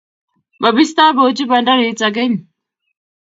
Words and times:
mabistoi 0.61 1.11
boochi 1.17 1.43
bandarit 1.51 2.01
akeny. 2.07 2.35